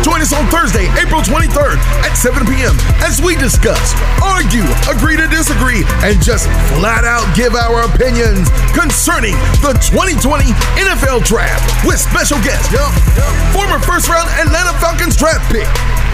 [0.00, 2.74] Join us on Thursday, April 23rd at 7 p.m.
[3.06, 9.36] as we discuss, argue, agree to disagree, and just flat out give our opinions concerning
[9.62, 12.66] the 2020 NFL Draft with special guest,
[13.54, 15.68] former first round Atlanta Falcons draft pick,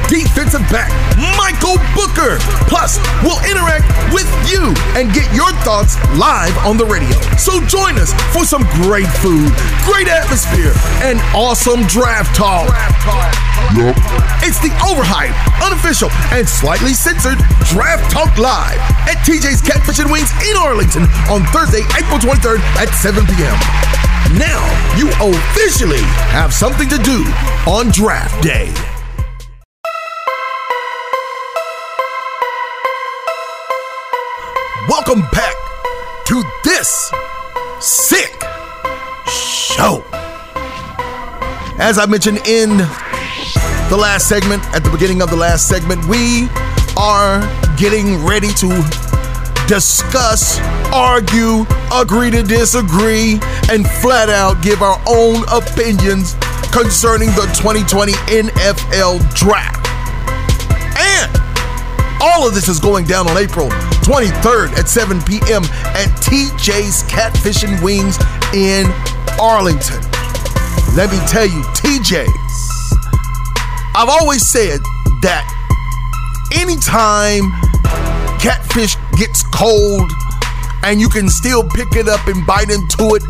[0.07, 0.94] defensive back
[1.34, 2.38] Michael Booker.
[2.70, 7.18] Plus, we'll interact with you and get your thoughts live on the radio.
[7.36, 9.51] So join us for some great food,
[9.82, 10.72] great atmosphere,
[11.03, 12.70] and awesome draft talk.
[14.42, 18.78] It's the overhyped, unofficial, and slightly censored Draft Talk Live
[19.11, 23.59] at TJ's Catfish and Wings in Arlington on Thursday, April 23rd at 7 p.m.
[24.38, 24.62] Now
[24.96, 27.24] you officially have something to do
[27.66, 28.97] on draft day.
[34.89, 35.55] Welcome back
[36.28, 37.12] to this
[37.78, 38.32] sick
[39.28, 40.03] show.
[41.78, 42.78] As I mentioned in
[43.91, 46.49] the last segment, at the beginning of the last segment, we
[46.97, 47.41] are
[47.76, 48.68] getting ready to
[49.68, 50.59] discuss,
[50.91, 53.39] argue, agree to disagree,
[53.70, 56.32] and flat out give our own opinions
[56.72, 59.86] concerning the 2020 NFL Draft.
[60.97, 63.68] And all of this is going down on April
[64.09, 65.62] 23rd at 7 p.m.
[65.92, 68.16] at TJ's Catfish and Wings
[68.54, 68.86] in
[69.38, 70.00] Arlington.
[70.96, 72.96] Let me tell you, TJ's,
[73.94, 74.80] I've always said
[75.20, 75.44] that
[76.56, 77.52] anytime
[78.40, 80.11] catfish gets cold
[80.84, 83.22] and you can still pick it up and bite into it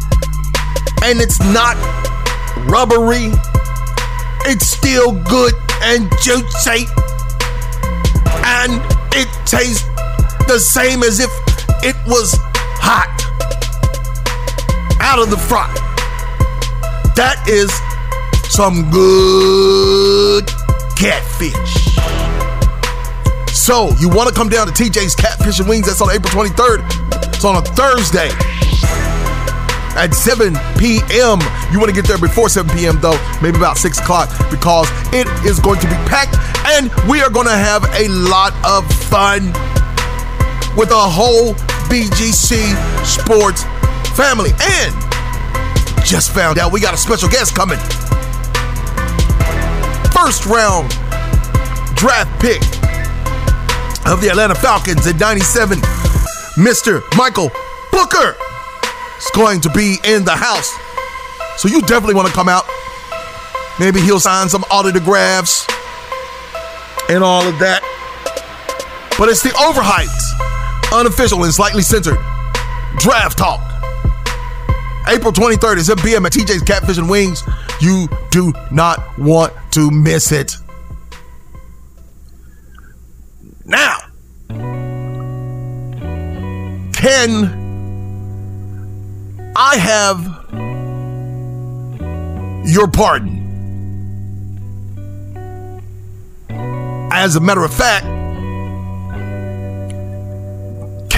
[1.03, 1.75] and it's not
[2.71, 3.35] rubbery,
[4.47, 6.87] it's still good and juicy
[8.47, 8.81] and
[9.13, 9.98] it tastes
[10.49, 11.31] the same as if
[11.85, 12.35] it was
[12.81, 13.13] hot
[14.99, 15.69] out of the fry.
[17.15, 17.69] That is
[18.49, 20.49] some good
[20.97, 21.53] catfish.
[23.53, 25.87] So, you want to come down to TJ's Catfish and Wings?
[25.87, 26.81] That's on April 23rd.
[27.29, 28.31] It's on a Thursday
[30.01, 31.45] at 7 p.m.
[31.71, 35.29] You want to get there before 7 p.m., though, maybe about 6 o'clock, because it
[35.45, 36.37] is going to be packed
[36.73, 39.53] and we are going to have a lot of fun
[40.79, 41.55] with a whole
[41.91, 42.63] BGC
[43.05, 43.65] Sports
[44.17, 44.51] family.
[44.63, 44.95] And
[46.07, 47.79] just found out we got a special guest coming.
[50.15, 50.91] First round
[51.99, 52.63] draft pick
[54.07, 55.79] of the Atlanta Falcons at 97,
[56.57, 57.03] Mr.
[57.17, 57.51] Michael
[57.91, 58.37] Booker
[59.19, 60.73] is going to be in the house.
[61.61, 62.65] So you definitely want to come out.
[63.81, 65.67] Maybe he'll sign some autographs
[67.11, 67.83] and all of that.
[69.19, 70.28] But it's the overhyped,
[70.93, 72.19] unofficial, and slightly censored
[72.97, 73.61] draft talk.
[75.09, 76.27] April 23rd at 7 p.m.
[76.27, 77.43] at TJ's Catfish and Wings.
[77.81, 80.57] You do not want to miss it.
[83.65, 83.99] Now,
[86.93, 87.45] can
[89.57, 90.25] I have
[92.67, 93.47] your pardon?
[97.11, 98.18] As a matter of fact,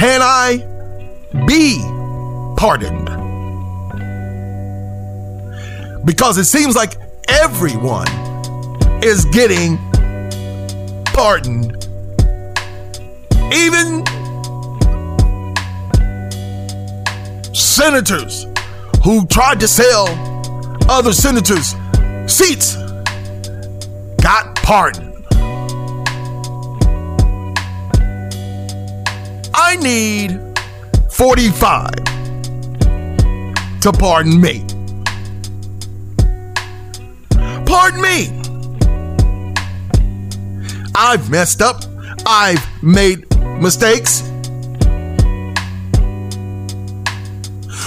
[0.00, 0.56] can I
[1.46, 1.78] be
[2.56, 3.04] pardoned?
[6.06, 6.94] Because it seems like
[7.28, 8.08] everyone
[9.04, 9.76] is getting
[11.04, 11.76] pardoned.
[13.52, 14.06] Even
[17.54, 18.46] senators
[19.04, 20.08] who tried to sell
[20.88, 21.74] other senators
[22.26, 22.74] seats
[24.22, 25.09] got pardoned.
[29.70, 30.32] I need
[31.12, 31.90] 45
[33.82, 34.66] to pardon me.
[37.66, 38.42] Pardon me.
[40.96, 41.84] I've messed up.
[42.26, 44.22] I've made mistakes.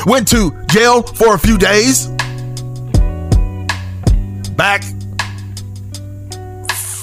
[0.05, 2.07] Went to jail for a few days.
[4.55, 4.85] Back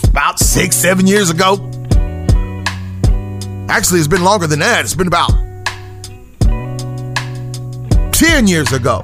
[0.09, 1.70] about six, seven years ago.
[3.71, 4.85] Actually, it's been longer than that.
[4.85, 5.31] It's been about
[8.13, 9.01] 10 years ago.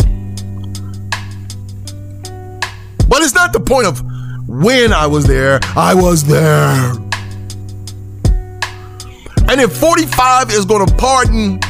[3.08, 4.02] But it's not the point of
[4.48, 6.90] when I was there, I was there.
[9.48, 11.60] And if 45 is going to pardon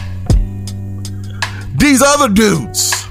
[1.77, 3.07] these other dudes,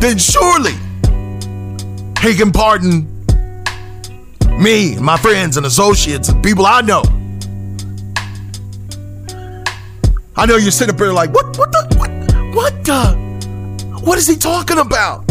[0.00, 0.74] then surely
[2.20, 3.06] he can pardon
[4.58, 7.04] me, my friends and associates, and people I know.
[10.40, 12.10] I know you're sitting up there like, what, what the, what,
[12.54, 15.30] what the, what is he talking about?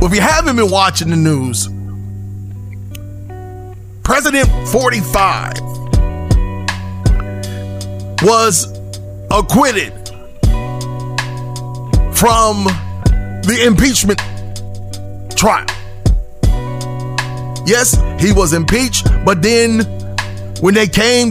[0.00, 1.68] Well, if you haven't been watching the news,
[4.02, 5.52] President 45
[8.24, 8.76] was
[9.30, 9.92] acquitted
[12.12, 12.64] from
[13.44, 14.18] the impeachment
[15.36, 15.66] trial.
[17.64, 19.82] Yes, he was impeached, but then
[20.60, 21.30] when they came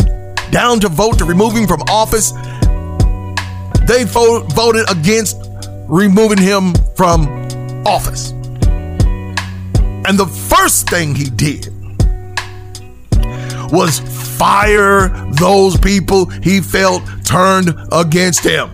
[0.52, 2.32] down to vote to remove him from office,
[3.88, 5.38] they vo- voted against
[5.88, 7.28] removing him from
[7.86, 8.32] office.
[10.08, 11.68] And the first thing he did
[13.72, 14.00] was
[14.38, 18.70] fire those people he felt turned against him.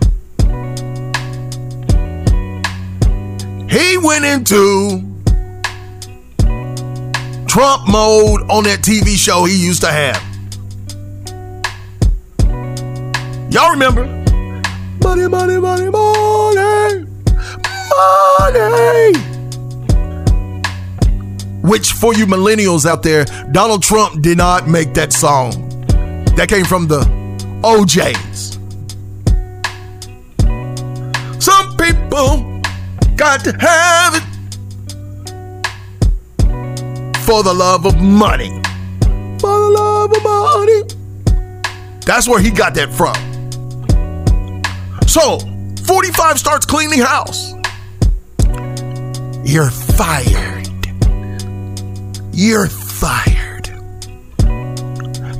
[3.68, 5.02] He went into
[7.46, 10.27] Trump mode on that TV show he used to have.
[13.58, 14.06] Y'all remember?
[15.02, 16.60] Money, money, money, money,
[18.54, 19.18] money.
[21.62, 25.50] Which, for you millennials out there, Donald Trump did not make that song.
[26.36, 27.00] That came from the
[27.64, 28.60] O'Jays.
[31.44, 32.60] Some people
[33.16, 34.22] got to have it
[37.24, 38.50] for the love of money.
[39.40, 40.84] For the love of money.
[42.06, 43.27] That's where he got that from.
[45.08, 45.38] So,
[45.86, 47.54] 45 starts cleaning house.
[49.42, 50.68] You're fired.
[52.34, 53.37] You're fired.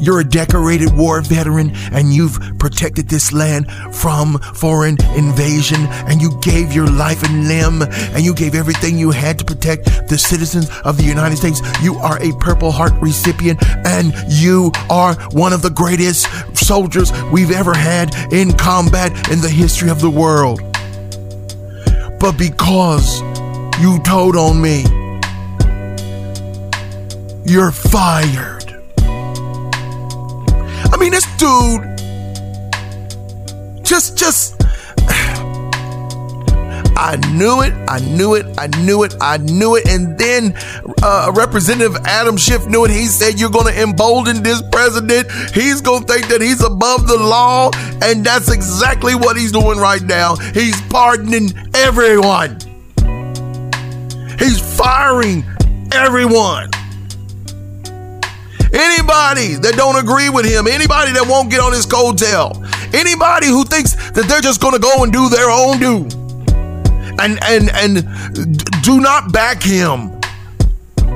[0.00, 6.38] You're a decorated war veteran and you've protected this land from foreign invasion and you
[6.40, 10.70] gave your life and limb and you gave everything you had to protect the citizens
[10.84, 11.60] of the United States.
[11.82, 16.26] You are a Purple Heart recipient and you are one of the greatest
[16.56, 20.60] soldiers we've ever had in combat in the history of the world.
[22.20, 23.20] But because
[23.80, 24.82] you told on me,
[27.44, 28.57] you're fired.
[31.08, 31.80] Mean, this dude
[33.82, 34.56] just, just.
[36.98, 37.72] I knew it.
[37.88, 38.44] I knew it.
[38.58, 39.14] I knew it.
[39.18, 39.88] I knew it.
[39.88, 40.54] And then
[41.02, 42.90] uh, Representative Adam Schiff knew it.
[42.90, 45.32] He said, You're going to embolden this president.
[45.54, 47.70] He's going to think that he's above the law.
[48.02, 50.36] And that's exactly what he's doing right now.
[50.36, 52.58] He's pardoning everyone,
[54.38, 55.42] he's firing
[55.90, 56.68] everyone.
[58.72, 62.52] Anybody that don't agree with him, anybody that won't get on his coattail,
[62.94, 66.04] anybody who thinks that they're just going to go and do their own do,
[67.18, 70.10] and and and do not back him,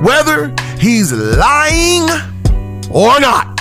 [0.01, 2.09] whether he's lying
[2.89, 3.59] or not,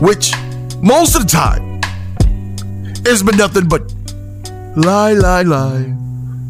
[0.00, 0.32] which
[0.80, 1.80] most of the time
[3.04, 3.82] it's been nothing but
[4.76, 5.94] lie, lie, lie,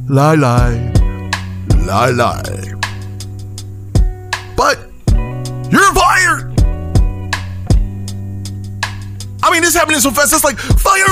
[0.08, 0.92] lie, lie,
[1.84, 2.77] lie, lie.
[4.58, 4.76] But
[5.70, 6.52] you're fired.
[9.40, 10.32] I mean, this happening so fast.
[10.32, 11.06] It's like fired.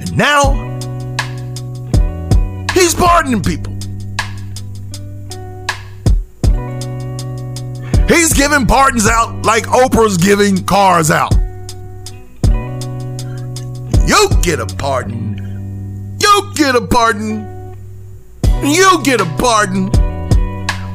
[0.00, 0.54] And now
[2.72, 3.72] he's pardoning people.
[8.08, 11.32] He's giving pardons out like Oprah's giving cars out.
[14.08, 16.18] You get a pardon.
[16.20, 17.53] You get a pardon.
[18.64, 19.90] You get a pardon.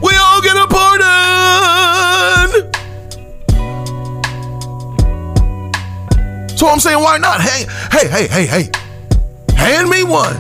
[0.02, 1.10] We all get a pardon.
[6.58, 7.42] So I'm saying, why not?
[7.42, 8.72] Hey, hey, hey, hey, hey.
[9.56, 10.36] Hand me one.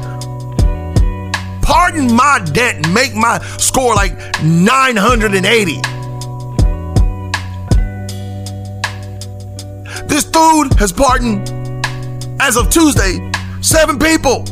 [1.62, 4.14] Pardon my debt and make my score like
[4.44, 5.82] 980.
[10.08, 11.48] This dude has pardoned,
[12.42, 14.46] as of Tuesday, seven people.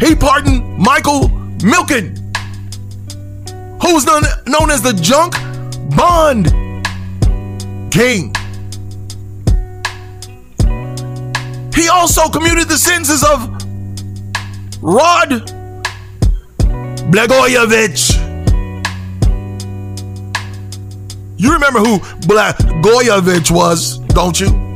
[0.00, 1.28] He pardoned Michael
[1.60, 2.16] Milken,
[3.82, 5.34] who was known, known as the Junk
[5.94, 6.46] Bond
[7.92, 8.34] King.
[11.74, 13.46] He also commuted the sentences of
[14.82, 15.28] Rod
[17.12, 18.16] Blagojevich.
[21.36, 24.69] You remember who Blagojevich was, don't you?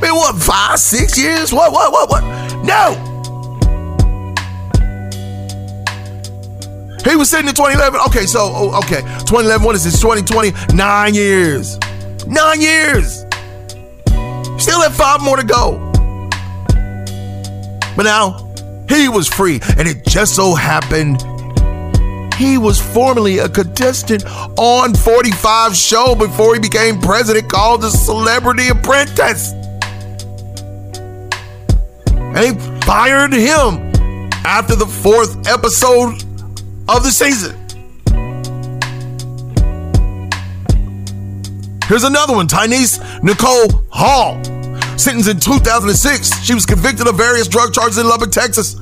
[0.00, 1.52] Been what, five, six years?
[1.52, 2.24] What, what, what, what?
[2.64, 3.11] No.
[7.04, 8.00] He was sitting in 2011.
[8.08, 9.00] Okay, so, oh, okay.
[9.26, 10.00] 2011, what is this?
[10.00, 10.74] 2020?
[10.74, 11.78] Nine years.
[12.26, 13.24] Nine years.
[14.58, 15.78] Still have five more to go.
[17.96, 18.52] But now,
[18.88, 21.22] he was free, and it just so happened
[22.42, 24.24] he was formerly a contestant
[24.58, 29.52] on 45 show before he became president called The Celebrity Apprentice.
[32.10, 33.92] And they fired him
[34.44, 36.24] after the fourth episode
[36.88, 37.58] of the season.
[41.86, 44.42] Here's another one Tynice Nicole Hall.
[44.96, 48.76] Sentenced in 2006, she was convicted of various drug charges in Lubbock, Texas.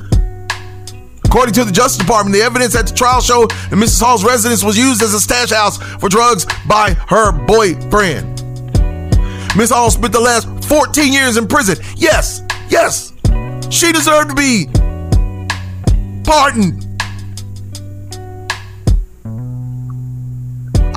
[1.25, 4.01] According to the Justice Department, the evidence at the trial showed that Mrs.
[4.01, 8.29] Hall's residence was used as a stash house for drugs by her boyfriend.
[9.57, 11.79] Miss Hall spent the last 14 years in prison.
[11.97, 13.13] Yes, yes,
[13.71, 14.67] she deserved to be
[16.25, 16.90] pardoned.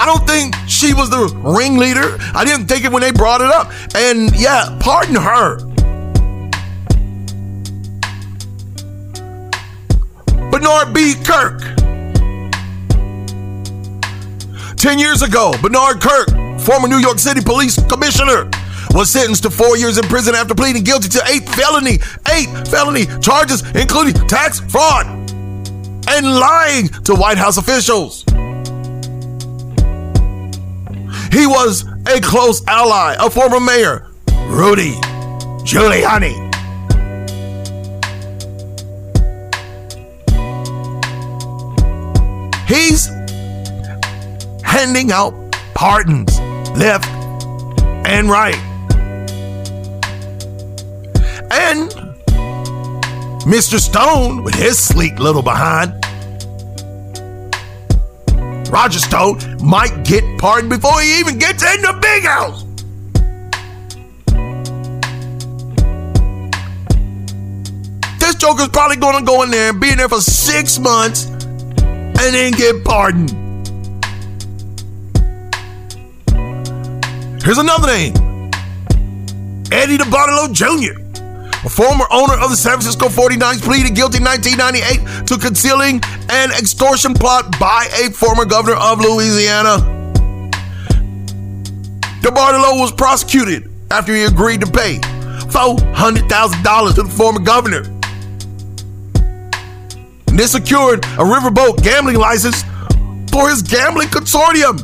[0.04, 2.18] I don't think she was the ringleader.
[2.36, 3.72] I didn't think it when they brought it up.
[3.96, 5.60] And yeah, pardon her.
[10.52, 11.14] Bernard B.
[11.24, 11.64] Kerik.
[14.76, 18.52] 10 years ago, Bernard Kerik, former New York City police commissioner,
[18.92, 22.00] was sentenced to four years in prison after pleading guilty to eight felony,
[22.34, 25.06] eight felony charges, including tax fraud
[26.10, 28.26] and lying to White House officials.
[31.34, 34.08] He was a close ally of former mayor
[34.46, 34.94] Rudy
[35.66, 36.36] Giuliani.
[42.68, 43.08] He's
[44.64, 45.34] handing out
[45.74, 46.40] pardons
[46.78, 47.10] left
[48.06, 48.56] and right.
[51.50, 51.90] And
[53.42, 53.80] Mr.
[53.80, 55.94] Stone, with his sleek little behind,
[58.74, 62.64] Roger Stone might get pardoned before he even gets in the big house.
[68.20, 72.16] This Joker's probably to go in there and be in there for six months and
[72.18, 73.30] then get pardoned.
[77.44, 78.14] Here's another name
[79.72, 81.03] Eddie DeBartolo Jr.
[81.66, 86.52] A former owner of the San Francisco 49ers pleaded guilty in 1998 to concealing an
[86.52, 89.78] extortion plot by a former governor of Louisiana.
[92.20, 95.00] DeBartolo was prosecuted after he agreed to pay
[95.56, 97.84] $400,000 to the former governor.
[100.28, 102.64] And this secured a riverboat gambling license
[103.32, 104.84] for his gambling consortium.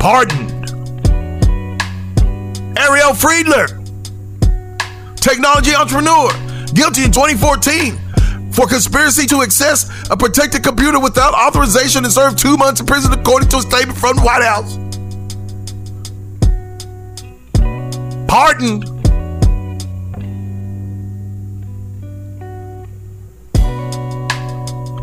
[0.00, 0.50] Pardoned.
[2.76, 3.79] Ariel Friedler
[5.20, 6.30] technology entrepreneur,
[6.74, 7.98] guilty in 2014
[8.52, 13.12] for conspiracy to access a protected computer without authorization and served two months in prison,
[13.12, 14.76] according to a statement from the White House.
[18.26, 18.84] Pardoned.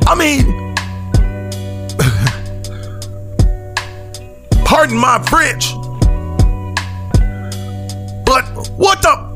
[0.10, 0.76] I mean,
[4.66, 5.74] pardon my French,
[8.26, 8.46] but
[8.78, 9.27] what the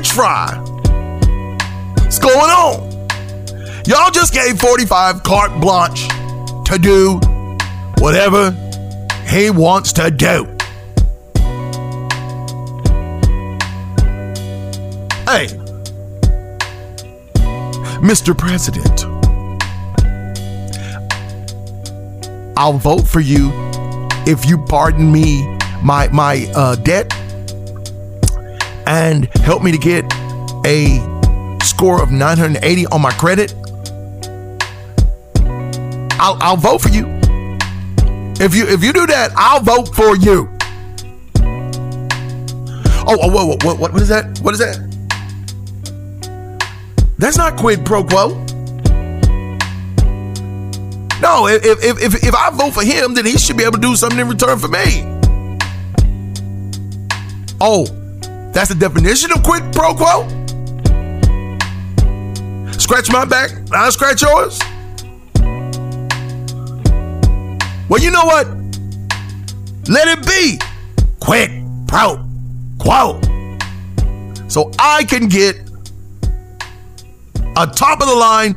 [0.00, 0.56] french fry.
[1.98, 2.90] What's going on?
[3.86, 6.08] Y'all just gave 45 carte blanche
[6.66, 7.20] to do
[7.98, 8.52] whatever
[9.28, 10.46] he wants to do.
[15.26, 15.46] Hey,
[18.00, 18.36] Mr.
[18.36, 19.04] President,
[22.56, 23.50] I'll vote for you
[24.26, 25.46] if you pardon me
[25.82, 27.12] my my uh, debt
[28.90, 30.04] and help me to get
[30.66, 30.98] a
[31.62, 33.54] score of 980 on my credit,
[36.18, 37.06] I'll, I'll vote for you.
[38.42, 40.48] If you if you do that, I'll vote for you.
[43.06, 44.40] Oh, oh what, what, what, what is that?
[44.40, 44.78] What is that?
[47.16, 48.30] That's not quid pro quo.
[51.20, 53.80] No, if, if, if, if I vote for him, then he should be able to
[53.80, 55.04] do something in return for me.
[57.60, 57.84] Oh,
[58.52, 60.26] that's the definition of quid pro quo?
[62.72, 64.58] Scratch my back, I'll scratch yours?
[67.88, 68.46] Well, you know what?
[69.88, 70.60] Let it be.
[71.18, 71.50] Quid
[71.88, 72.24] pro
[72.78, 73.20] quo.
[74.48, 75.56] So I can get
[77.56, 78.54] a top of the line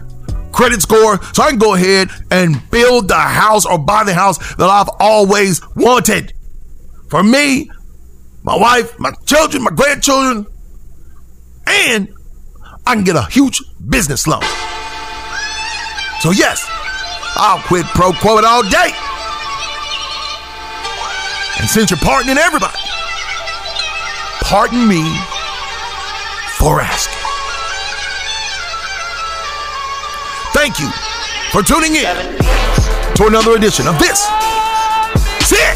[0.51, 4.37] credit score so I can go ahead and build the house or buy the house
[4.55, 6.33] that I've always wanted.
[7.09, 7.69] For me,
[8.43, 10.45] my wife, my children, my grandchildren,
[11.65, 12.09] and
[12.85, 14.43] I can get a huge business loan.
[16.19, 16.65] So, yes,
[17.35, 18.91] I'll quid pro quo it all day.
[21.59, 22.77] And since you're pardoning everybody,
[24.41, 25.03] pardon me
[26.57, 27.19] for asking.
[30.53, 30.89] Thank you
[31.51, 32.37] for tuning in
[33.15, 34.27] to another edition of this
[35.47, 35.75] Sick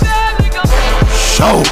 [1.15, 1.63] Show.